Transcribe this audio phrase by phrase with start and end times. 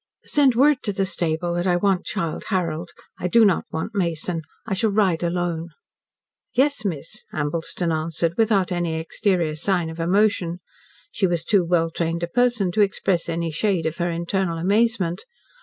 [0.25, 2.89] "Send word to the stable that I want Childe Harold.
[3.19, 4.41] I do not want Mason.
[4.65, 5.69] I shall ride alone."
[6.55, 10.57] "Yes, miss," Ambleston answered, without any exterior sign of emotion.
[11.11, 15.23] She was too well trained a person to express any shade of her internal amazement.